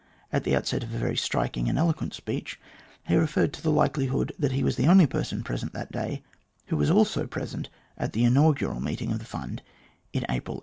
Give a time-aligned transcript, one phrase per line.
[0.33, 2.59] At the outset of a very striking and eloquent speech,
[3.07, 6.23] he referred to the likelihood that he was the only person present that day
[6.69, 9.61] who was also present at the inaugural meeting of the Fund
[10.11, 10.59] in April, 1841.